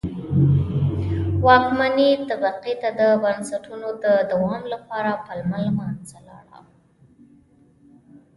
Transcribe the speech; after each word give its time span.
واکمنې 1.45 2.09
طبقې 2.29 2.73
ته 2.81 2.89
د 2.99 3.01
بنسټونو 3.23 3.87
د 4.03 4.05
دوام 4.31 4.63
لپاره 4.73 5.11
پلمه 5.25 5.57
له 5.65 5.71
منځه 5.79 6.17
لاړه. 6.27 6.59